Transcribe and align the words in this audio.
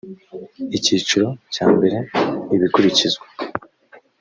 icyiciro 0.77 1.27
cya 1.53 1.65
mbere 1.75 1.97
ibikurikizwa 2.55 3.25